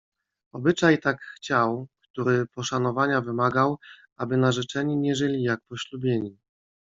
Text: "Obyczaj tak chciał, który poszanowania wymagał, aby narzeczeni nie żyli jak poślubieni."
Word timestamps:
"Obyczaj 0.53 0.99
tak 0.99 1.21
chciał, 1.35 1.87
który 2.11 2.45
poszanowania 2.47 3.21
wymagał, 3.21 3.79
aby 4.17 4.37
narzeczeni 4.37 4.97
nie 4.97 5.15
żyli 5.15 5.43
jak 5.43 5.59
poślubieni." 5.69 6.37